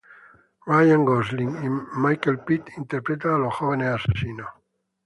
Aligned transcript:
Ryan 0.67 1.05
Gosling 1.05 1.63
y 1.63 1.69
Michael 1.99 2.39
Pitt 2.39 2.69
interpretan 2.75 3.35
a 3.35 3.37
los 3.37 3.53
jóvenes 3.53 4.01
asesinos. 4.03 4.49